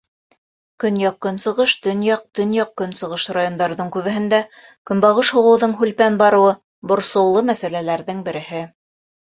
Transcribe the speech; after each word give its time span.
Көньяҡ-көнсығыш, 0.83 1.73
төньяҡ, 1.87 2.23
төньяҡ-көнсығыш 2.39 3.27
райондарҙың 3.39 3.93
күбеһендә 3.97 4.41
көнбағыш 4.93 5.35
һуғыуҙың 5.37 5.77
һүлпән 5.85 6.21
барыуы— 6.25 6.59
борсоулы 6.95 7.49
мәсьәләләрҙең 7.53 8.29
береһе. 8.31 8.67